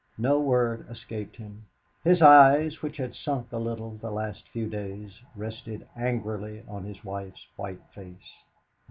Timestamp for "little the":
3.59-4.09